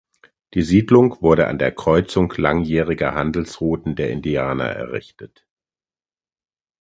Die 0.55 0.63
Siedlung 0.63 1.21
wurde 1.21 1.45
an 1.47 1.59
der 1.59 1.71
Kreuzung 1.71 2.33
langjähriger 2.35 3.13
Handelsrouten 3.13 3.95
der 3.95 4.09
Indianer 4.09 4.65
errichtet. 4.71 5.45